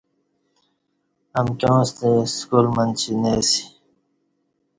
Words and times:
امکیاں 1.39 1.81
ستہ 1.87 2.09
سکال 2.37 2.65
منچی 2.75 3.11
نہ 3.21 3.31
اسی 3.39 3.63